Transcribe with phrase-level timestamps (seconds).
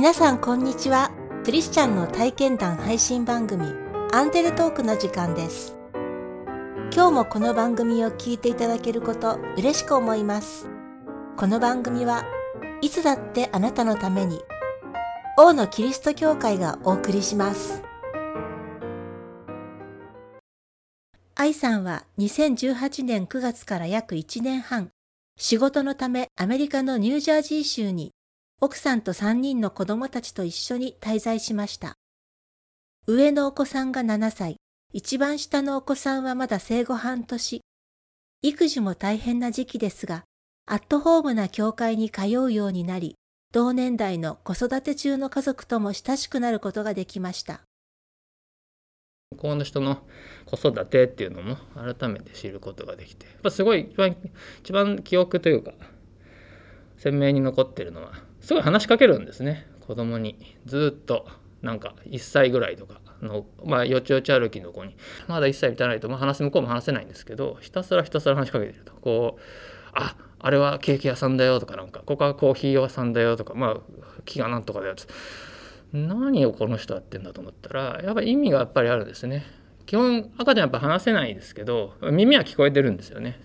[0.00, 1.10] 皆さんこんにちは。
[1.44, 3.66] クリスチャンの体験談配信番組
[4.14, 5.76] アンテルトークの時間です。
[6.90, 10.70] 今日もこの番組を聞いていただけること嬉しく思います。
[11.36, 12.24] この番組は
[12.80, 14.40] いつだってあなたのために
[15.36, 17.82] 王のキリスト教会がお送りします。
[21.34, 24.92] 愛さんは2018年9月から約1年半
[25.36, 28.12] 仕事のためアメリカのニュージャージー州に
[28.62, 31.94] 奥さんと3人の子供たちと一緒に滞在しました。
[33.06, 34.56] 上のお子さんが7歳、
[34.92, 37.62] 一番下のお子さんはまだ生後半年。
[38.42, 40.24] 育児も大変な時期ですが、
[40.66, 43.14] アットホームな教会に通うようになり、
[43.50, 47.62] 同年代の子育て中の家族とも親しくなることができました。
[49.30, 50.06] 向こうの人の
[50.44, 54.16] 子育てっていうのも改めて知ることができて、やっぱすごい一番
[54.62, 55.72] 一番記憶というか、
[56.98, 59.66] 鮮明に残ってるのは、すごい話しかけるんですね。
[59.80, 60.56] 子供に。
[60.66, 61.26] ずっと
[61.62, 64.96] なんか1歳ぐらいとかのまあよちよち歩きの子に。
[65.28, 68.92] まだ1歳満たないと、まあ、話向こうも話せないんですけどひたすらひたすら話しかけてると。
[68.94, 69.40] こう
[69.92, 73.76] ああれはケーキ屋さんだよとかなんかここはコーヒー屋さんだよとかまあ
[74.24, 75.04] 木がなんとかだよと。
[75.92, 79.44] 何をこの人やってんだと思ったらやっぱ意味がやっぱりあるんですね。
[79.86, 83.40] 基本赤ちゃんやっぱ話せないですけど耳は聞こえてるんですよね。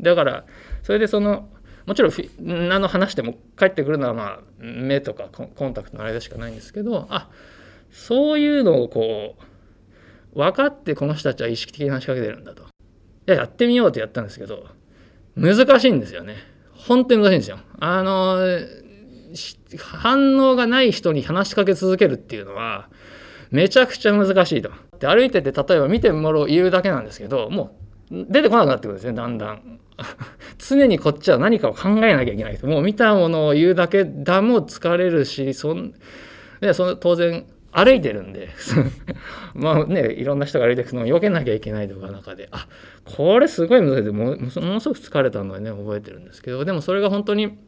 [0.00, 0.44] だから
[0.82, 1.48] それでその
[1.86, 7.30] もちろん何の話でも返ってくるのはまあ目とかコンタクトの間しかないんですけどあ
[7.92, 9.36] そういうのをこ
[10.34, 12.64] う分かってこの人たちは意識的に話しかけてるんだと。
[12.64, 12.66] い
[13.26, 14.66] ややってみようってやったんですけど
[15.34, 16.36] 難しいんですよね。
[16.72, 17.58] 本当に難しいんですよ。
[17.80, 18.38] あの
[19.78, 22.88] 反応がない人に話しかけ続けるっていうのは
[23.50, 24.70] めちゃくちゃ難しいと。
[24.98, 27.78] で歩いてて例えば見てもろう言うだけなんですけども
[28.10, 29.80] う出てこなくなってくるんですねだんだん。
[30.58, 35.94] 常にこっちは何かを考えなきゃいけないもう見たものを言うだけだも疲れるしそん
[36.60, 38.48] でその当然歩いてるんで。
[39.54, 42.48] まあねいろんな人が歩いていくのを避けなきゃいけないとか中で。
[42.50, 42.68] あ
[43.04, 44.04] これすごい難しい。
[44.04, 46.64] でもものすごく疲れたのでね覚えてるんですけど。
[46.64, 47.58] でもそれが本当に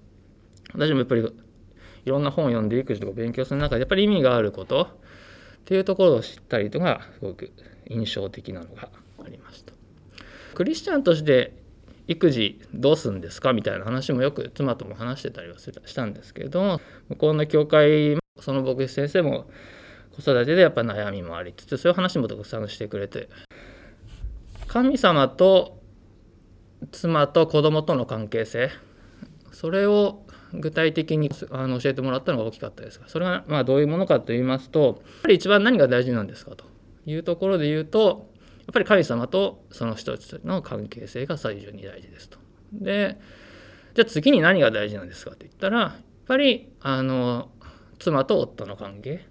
[0.72, 4.82] 私もやっぱりいろんな本を読んで育児とか勉強する中でやっぱり意味があること。
[4.82, 7.50] っていうところを知ったりとかすごく
[7.90, 8.88] 印象的なのが
[9.22, 9.74] ありました。
[10.54, 11.52] クリスチャンとして
[12.08, 13.52] 育児どうすんですか？
[13.52, 19.48] みたいな話もよく妻とも話してたりはしたんですけれど向こうの教会その牧師先生も
[20.16, 23.28] 子育てでやっぱ悩みもありつつそういう話もたくさんしてくれて
[24.66, 25.80] 神様と
[26.92, 28.70] 妻と子供との関係性
[29.52, 30.24] それを
[30.54, 36.64] 具体的にあの教えてもらったのが大きかったですがそれがまあどういうものかと言いますとやっぱり一番何が大事なんですかと
[37.04, 38.30] いうところで言うと
[38.70, 42.38] っぱり神様とその人たちの関係性が最初に大事ですと。
[42.72, 43.18] で
[43.94, 45.92] じゃあ次に何が大事なんですかって言ったらやっ
[46.26, 47.50] ぱりあの
[47.98, 49.26] 妻と夫の関係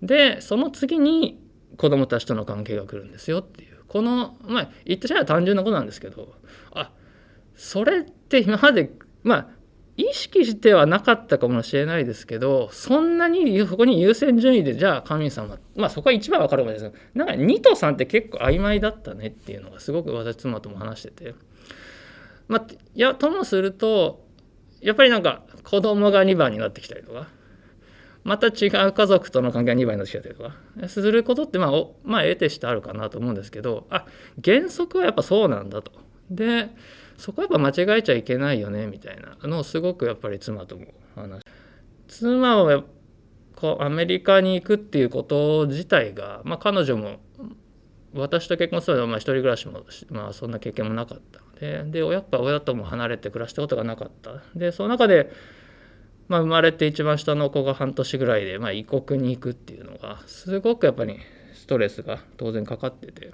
[0.00, 1.40] でその次に
[1.76, 6.34] 子供たちとの関係が来るんですよっていうこのまあ言ってしまえば単純なことなんですけど
[6.72, 6.92] あ
[7.56, 8.92] それって今まで
[9.22, 9.48] まあ
[9.96, 21.34] 意識してはなかったかもしれないですけどそんなにそこに優先順位でじゃあ神様まあそこは一番わかるかもしれないですけどなんか2と3って結構曖昧だったねっていうのがすごく私妻とも話してて
[22.48, 24.24] まあいやともすると
[24.80, 27.28] やっぱりなんか子供が2番になってきたりとか
[28.22, 31.70] また違う家族との関係が2番になってきたりとかすることってまあ
[32.04, 34.04] まあ得てしてあるかなと思うんですけどあ
[34.44, 35.92] 原則はやっぱそうなんだと。
[36.30, 36.70] で
[37.18, 39.36] そこはやっぱ間違えちゃいけないよねみたいな。
[39.48, 41.42] のをすごくやっぱり妻とも話
[42.08, 42.84] 妻は
[43.56, 47.20] こうアメリカに行くっていうこと自体が、まあ、彼女も
[48.14, 51.40] 私と結婚するのはまあ一人暮らしも、まあ、そんな経験もなかった。
[51.40, 54.42] のででやっぱ親とも離れて暮らしたことがなかった。
[54.54, 55.32] でその中で、
[56.28, 61.18] まあ、生まれて一番下の子が半年ぐらいで、まあ、異国に行くっていうのがすごくやっぱり
[61.54, 63.32] ストレスが当然かかってて。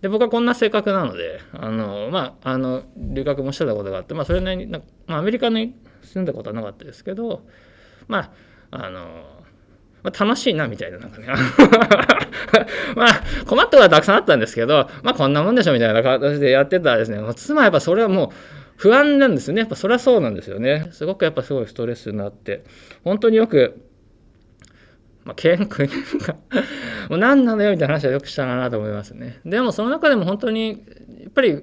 [0.00, 7.42] で僕はこんな性格なのであのまああの留学もしてたことがあって、まあ、それなりにまあ、アメリカに住んだことはなかったですけど
[8.08, 8.32] ま
[8.70, 9.40] ああの
[10.02, 11.26] まあ、楽しいなみたいななんかね。
[12.96, 18.28] まあ困ったことはたくさんあったんですけどまあこんなもんでしょみたいな形でやってたらですね妻はやっぱそれはもう
[18.76, 19.60] 不安なんですよね。
[19.60, 20.88] やっぱそれはそうなんですよね。
[20.92, 22.64] すごくやっぱすごいストレスになって
[23.04, 23.89] 本当によく
[25.30, 26.34] まあ、喧嘩
[27.08, 29.40] もう何なのよみたいな話はよくしたなと思いますね。
[29.44, 30.84] でもその中でも本当に
[31.22, 31.62] やっぱり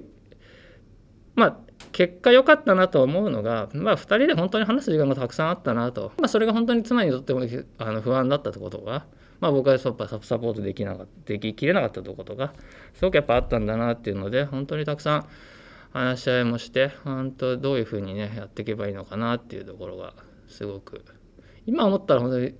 [1.34, 1.56] まあ
[1.92, 7.42] 結果良かったなと思うのが、まあ、2人で本当に話す時間がたくさんあったなと、まあ、それが本当に妻にとっても
[7.78, 9.06] あの不安だったってことが、
[9.40, 12.52] まあ、僕はやっぱサポートできなかったでききれなかったということが
[12.94, 15.26] すごくやっぱあったんだなっていうので本当にたくさん
[15.92, 20.14] 話し合いもして本当どういうふうにねやっていけばいいのかなっていうところが
[20.48, 21.04] すごく
[21.66, 22.54] 今思ったら本当に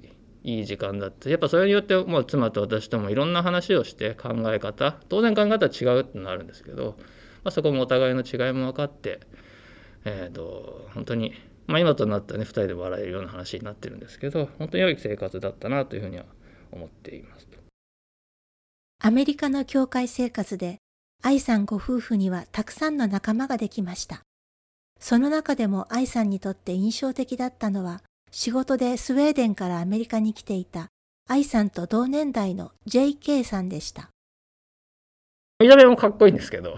[0.44, 6.96] いい時間だったやっぱそれによってもう妻と私ともいろんな話をして考え方当然考え方は違うってなるんですけど、
[7.44, 9.20] まあ、そこもお互いの違いも分かって
[10.04, 11.34] えーと、本当に、
[11.66, 16.24] まあ、今となったね2人で笑えるような話になってるんですけど本当に良い生活だったなというふうには
[16.72, 17.48] 思っています
[19.00, 20.78] アメリカの教会生活で
[21.22, 24.22] 愛さんご夫婦にはたくさんの仲間ができました。
[24.98, 30.88] その中でも愛さんにとって印象的だったのは仕事でスウェーデンからアメリカに来ていた
[31.28, 34.10] 愛さんと同年代の JK さんでした
[35.60, 36.76] 見た目もかっこいいんですけど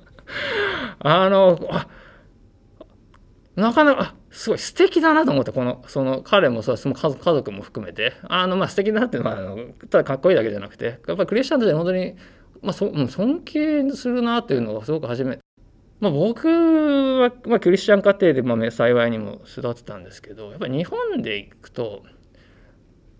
[1.00, 1.86] あのあ
[3.56, 9.56] なかなかすごい素敵だなと思ってこのその彼もそうその家族も含めてあのまあ素敵だっていうのはあの
[9.90, 12.14] ただかっこいいだけじゃなくてやっぱりクリスチャンとして本当に、
[12.62, 15.42] まあ、そ尊敬するなっていうのがすごく初めて。
[16.00, 22.02] まあ、僕は、まあ、クリスチャン家庭で、まあ、幸いにも育ってたんですけどやっぱり日本で行くと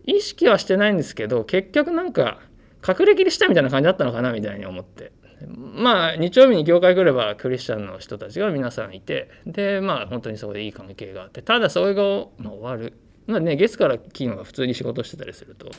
[0.07, 2.41] 意識はしてないんですけど結局なんか
[2.87, 5.13] 隠れ切りしたみたいな感じだったのかなみたいに思って。
[5.47, 12.03] まあ日曜日に教会来ればクリスチャンの人たちが皆さんいてでまあ本当にそこでいい関係があってただそれが、
[12.37, 12.99] まあ、終わる。
[13.27, 15.71] まあね月から金は普通に仕事してたりすると。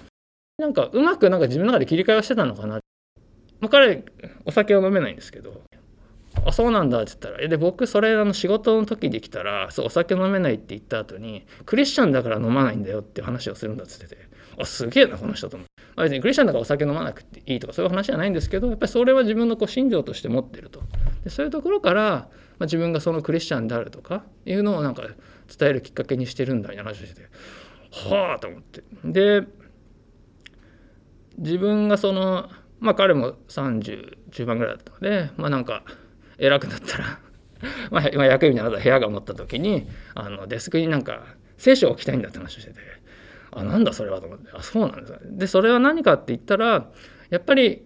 [0.57, 2.79] なんかうまくなんか自分の中で切り替えをしてたのかな、
[3.59, 4.03] まあ、彼
[4.45, 5.61] お酒を飲めないんですけど。
[6.45, 14.31] あそうなんだって言ったらえで僕それあの仕事の時で来たらそうお酒飲めないって言った後にクリスチャンだから飲まないんだよって話をするんだって言ってて。
[14.59, 15.71] あすげえなこの人と思って。
[15.95, 20.81] まあ、別にクリスチャンだからお酒飲まなくていいとかそういう話じゃないんですけどやっぱりそれは自分のこう信条として持ってると。
[21.23, 22.27] でそういうところから、ま
[22.61, 27.29] あ、自分がそのクリスチャンであるとかいうのをなんか伝えるきっかけにしてるんだみたいな話をしてて
[28.09, 28.83] はあと思って。
[29.05, 29.43] で
[31.37, 32.49] 自分がその
[32.79, 35.83] まあ彼も30中盤ぐらいだったのでまあなんか
[36.37, 37.19] 偉くなったら
[37.91, 41.25] まあ、役員みたい部屋が持った時にあのデスクになんか
[41.57, 42.79] 聖書を置きたいんだって話をしてて
[43.51, 46.89] あなんだそれはと思ってあそうなんですでそれは何かって言ったら
[47.29, 47.83] やっぱり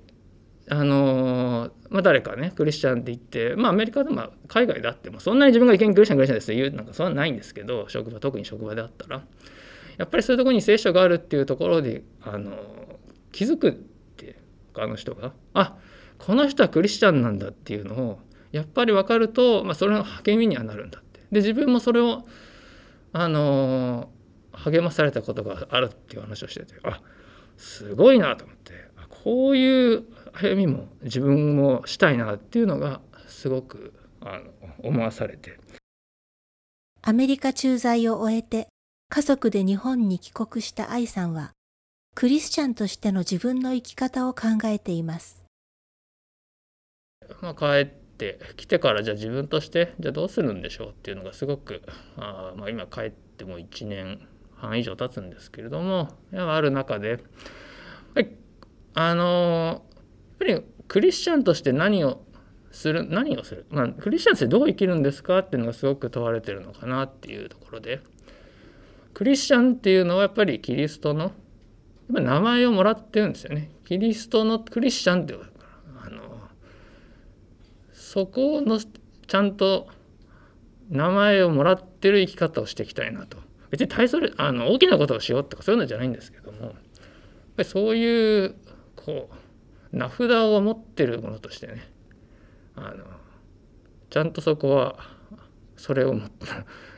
[0.67, 6.51] あのまあ、誰かねクリスチャンって言って、まあ、アメリカでも海外であってもそんなに自分が意見クリスチャンクリスチャンです。
[6.51, 9.23] って言うなんかそれはないんですけど職場特に職場であったら
[9.97, 12.57] やっぱりそういうところに聖書があるっていうところであの
[13.31, 14.37] 気づくって
[14.73, 15.77] あの人があ
[16.17, 18.19] この人はクリスチャンなんだっていうのを
[18.55, 22.25] やっぱり分かると、まあ、それの励みにはなるんだってで自分もそれを
[23.11, 24.09] あの
[24.53, 27.01] 励まされたことがあるっていう話をしててあ
[27.57, 28.71] すごいなと思って
[29.09, 34.43] こういう歩みも自分もしたいなっていうのがすごくあの
[34.83, 35.59] 思わされて
[37.01, 38.69] アメリカ駐在を終えて
[39.09, 41.51] 家族で日本に帰国した愛さんは
[42.15, 45.43] クリスチャンとしての自分の生き方を考えています。
[47.41, 51.81] まあ、帰っってきてからじゃあ自分としてじゃあどうするんでしょうっていうのがすごく
[52.17, 54.25] あ、まあ、今帰っても1年
[54.55, 57.19] 半以上経つんですけれどもある中で
[58.97, 59.81] あのやっ
[60.39, 62.23] ぱりクリスチャンとして何を
[62.71, 68.01] する何をする、まあ、クリスチャンとしてどう生きるんですかっていうのがすごく問われてるのかなっていうところで
[69.13, 71.33] クリスチャンっていうのはやっぱりキリストの
[72.09, 73.71] 名前をもらってるんですよね。
[73.85, 75.33] キリストのクリスチャンって
[78.05, 79.87] そこのちゃんと
[80.91, 83.39] 名前をもらってる生き方をしていきたいなと。
[83.71, 86.61] 別に大それあの大きなことをしようとかそういうのじゃないんですけども。
[86.61, 86.73] やっ
[87.57, 88.55] ぱりそういう
[88.95, 89.31] こ
[89.91, 91.89] う名札を持ってるものとしてね。
[92.75, 93.05] あの
[94.11, 94.97] ちゃんとそこは
[95.75, 96.15] それを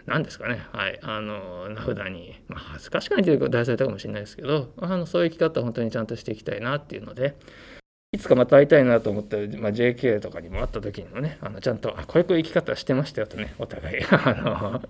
[0.08, 0.68] 何ですかね。
[0.74, 1.00] はい。
[1.04, 7.38] あの名札に、まあ、恥ずかしくないというか大されたかもしれないですけどあのそういう生き方を本当にちゃんとしていきたいなっていうので。
[8.18, 14.82] いつかまた会いたいなと思ったら、まあ、JK とかにも会った時にもねあのちゃんとこういう生き方してましたよとねお互い あの、ま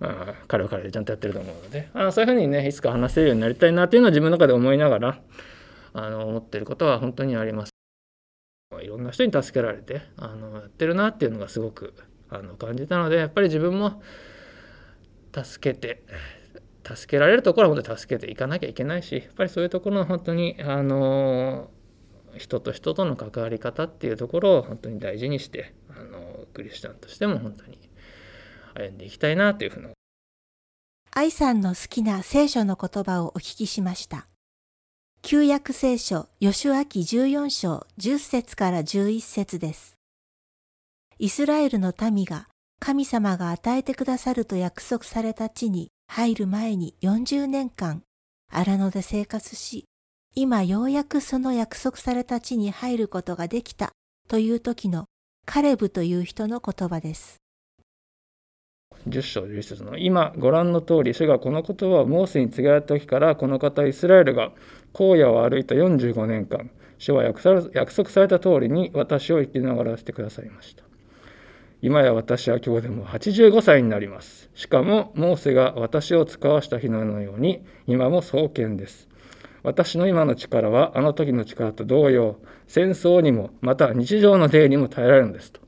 [0.00, 5.20] あ、彼は彼でちゃんとやってると思うのであのそういうふうにねいつか話せるようになりたいなっていうのは自分の中で思いながら
[5.92, 7.70] あの思ってることは本当にあります。
[8.82, 11.94] いろんな人に助けられてあのやってるなっていうのがすごく
[12.28, 14.02] あの感じたのでやっぱり自分も
[15.32, 16.02] 助けて
[16.84, 21.70] 助けられるところは本当に助けていかなきゃいけないしやっぱりそういうところの本当にあの
[22.38, 27.78] 人と人との関わり方っていうところを本当に大事にしてあのクリスチャンとしても本当に
[28.74, 29.90] 歩んでいきたいなというふうな。
[31.16, 34.26] 愛さんの好きな聖書の言葉をお聞きしました。
[35.22, 39.94] 旧約聖書吉脇14章10節から11節です。
[41.18, 42.48] イスラエルの民が
[42.80, 48.02] 神様が与えてくださると約束された地に入る前に40年間
[48.52, 49.86] 荒野で生活し
[50.36, 53.92] 今ようやくその約束された地に入ることができた
[54.28, 55.04] という時の
[55.46, 57.36] カレブという人の言葉です。
[59.08, 64.50] 10章11節の今ご覧の通り主がこの言葉をモーセに告げられた時からこの方イスラエルが
[64.92, 67.40] 荒野を歩いた45年間主は約
[67.94, 70.82] 束された通りに私を生きながらしてくださいました。
[71.80, 74.50] 今や私は今日でも85歳になります。
[74.56, 79.08] しかもモーセが私を使わした日のように今も創建です。
[79.64, 82.36] 私の今の力はあの時の力と同様
[82.68, 85.60] 戦争にもまた日常の礼にも耐えられるんですと。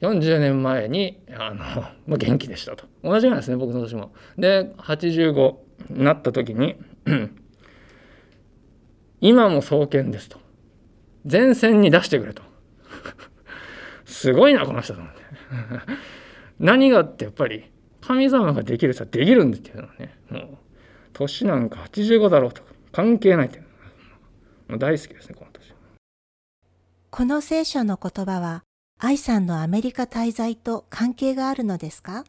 [0.00, 1.58] 40年前にあの、
[2.06, 2.86] まあ、元気でしたと。
[3.04, 4.12] 同じぐらいですね僕の年も。
[4.36, 5.54] で85
[5.90, 6.76] になった時に
[9.20, 10.40] 今も創建ですと。
[11.30, 12.42] 前線に出してくれと。
[14.04, 15.20] すごいなこの人と思って。
[16.58, 20.69] 何がってやっぱり神様ができるさできるんですっていうのはねもう。
[21.20, 22.62] 年なんか85だろうと
[22.92, 23.60] 関係ないって
[24.68, 25.72] もう大好きですねこの年。
[27.10, 28.64] この聖書の言葉は
[28.98, 32.24] 愛さんのアメリカ滞在と関係があるのですか？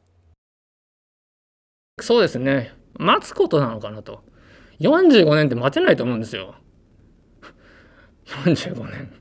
[1.99, 2.73] そうですね。
[2.97, 4.23] 待つことなのかなと。
[4.79, 6.55] 45年って待てないと思うんですよ。
[8.25, 9.13] 45年。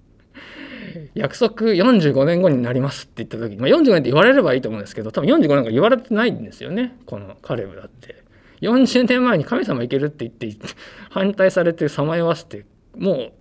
[1.14, 8.19] 約束45年後になりますって言った時に、まあ、45年って言われればいいと思うんですけど多分45年か言われてないんですよねこのカレブだって
[8.60, 10.66] 40年前に神様いけるって言って
[11.10, 13.32] 反対されてさまよわせてもう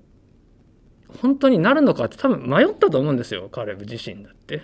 [1.21, 4.61] 本当になるのかって多分迷ったと思うんですよカレブ自身だって。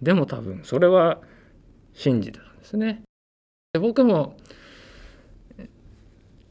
[0.00, 1.20] でも多分それは
[1.94, 3.02] 信じたんですね。
[3.72, 4.36] で僕も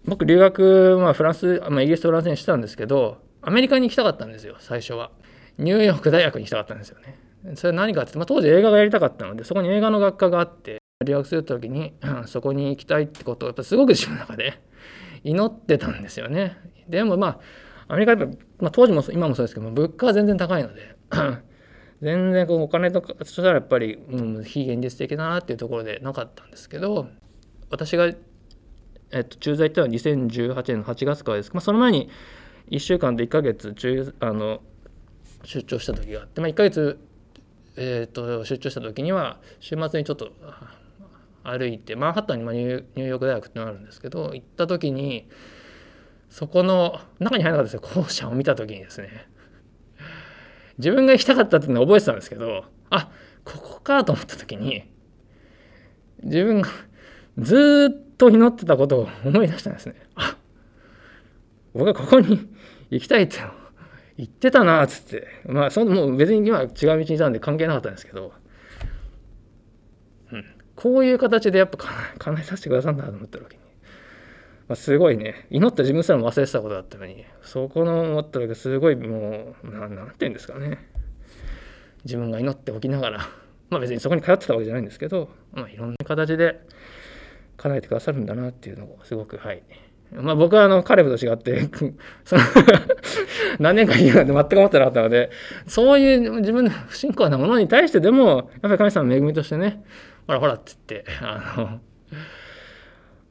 [0.06, 5.12] 僕留学、まあ、フランス、まあ、イギリスとフランスにしたんですけどアメリカに行きたかったんですよ最初は。
[5.58, 7.56] ニューヨーク大学に行きたかったんですよね。
[7.56, 11.94] それ何かって、まあ、当時映画がやりたかったのでそこに映画の学科があって留学する時に、
[12.26, 14.62] そこに行きたいってことをやっぱすごく自分の中で
[15.24, 16.58] 祈ってたんですよね。
[16.88, 17.40] でもまあ
[17.88, 20.96] アメリカやっぱ、まあ、当時も今もそうですけど物価は全然高いので
[22.02, 27.08] 全然こうお金とかそしたらやっぱり、うん、非現実的だなっていうところでなかったんですけど
[27.70, 28.06] 私が、
[29.12, 32.10] えっと、駐在っていうのは2018年の8月からです、まあ、その前に
[32.70, 34.62] 1週間と1ヶ月中あの
[35.44, 36.98] 出張した時があって、まあ、1ヶ月、
[37.76, 40.32] えーと、出張した時には週末にちょっと
[41.44, 45.28] 歩いてマンハッタンにニューヨーク大学ってのがあるんですけど行った時に
[46.30, 48.04] そこの中に入らなかったですよ。
[48.04, 49.28] 校舎を見た時にですね。
[50.78, 53.12] 自分が行きたかったっていうのは覚えてたんですけどあ
[53.44, 54.84] ここかと思った時に
[56.24, 56.70] 自分が
[57.38, 59.96] ずっと祈ってたことを思い出したんですね。
[60.16, 60.38] あ
[61.74, 62.48] 僕はここに
[62.90, 63.38] 行きたいって
[64.18, 65.28] 言ってたなっつって。
[65.46, 68.34] まあそのもう別に今違う道にいたんで関係なかったんですけど、
[70.82, 71.78] こういう形でやっぱ
[72.18, 73.60] 叶えさせてくださるんだと思った時に、
[74.68, 75.46] まあ、すごいね。
[75.52, 80.80] 祈った自分すらも忘れてたことだったのにそこの思った時すごいもう何て言うんですかね。
[82.04, 83.20] 自分が祈っておきながら
[83.70, 86.60] まあ別にそこに通ってたわけじゃないんですけど、まあ、いろんな形で
[87.58, 89.62] 叶えてくださるんだなっていうのをすごくはい
[90.14, 91.70] まあ、僕はあのカレブと違って
[92.26, 92.42] その
[93.60, 95.32] 何年か生きなんて全く思ってなかったので
[95.68, 99.84] そういう自分の不信仰なものに対してでもやっぱり神様の恵みとしてね
[100.28, 101.82] ほらほらって言ってあの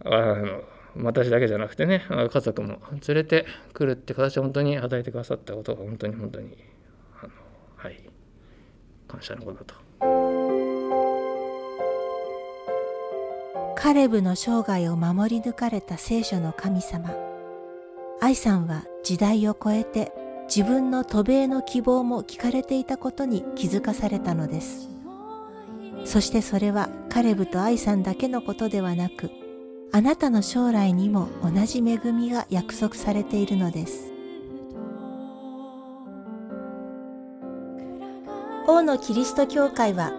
[0.05, 0.63] あの
[0.97, 3.45] 私だけじゃなくてね家族も連れて
[3.75, 6.57] くるって形を本当に与えてくださったことが本当に本当に
[7.23, 7.33] あの
[7.77, 8.01] はい
[9.07, 9.90] 感謝のことだと。
[13.83, 17.15] カレブの生涯を守り抜かれた聖書の神様。
[18.21, 20.13] 愛さんは時代を超えて
[20.55, 24.91] 自分の渡米の希望も聞かれていたことに気づかされたのです。
[26.05, 29.31] そしてそれはカレブと愛さんだけのことではなく、
[29.93, 34.13] あなたの将来にも同じ恵みが約束されているのです。
[38.69, 40.13] 王のキリスト教会は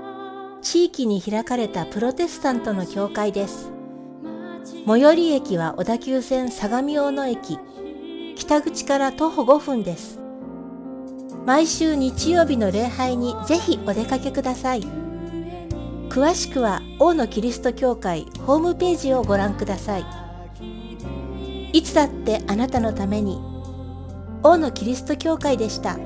[0.62, 3.72] 地域に開かれたプロテスタントの教会です。
[4.86, 7.58] 最寄り駅は小田急線相模大野駅、
[8.36, 10.20] 北口から徒歩5分です。
[11.46, 14.84] 毎週日曜日の礼拝にぜひお出かけください。
[16.10, 20.06] 詳しくは大野キリスト教会ホームページをご覧ください。
[21.74, 23.40] いつだってあなたのために
[24.44, 25.98] 大野キリスト教会でした。